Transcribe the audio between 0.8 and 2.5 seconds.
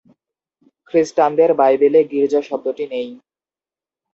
খ্রিস্টানদের বাইবেলে গির্জা